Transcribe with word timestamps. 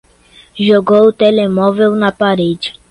Jogou 0.57 1.09
o 1.09 1.13
telemóvel 1.13 1.91
na 1.95 2.11
parede 2.11 2.73